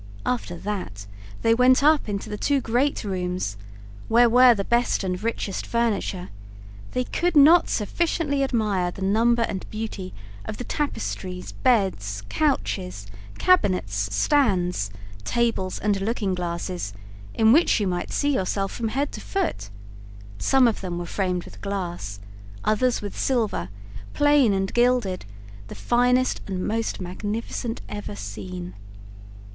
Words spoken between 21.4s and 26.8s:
with glass, others with silver, plain and gilded, the finest and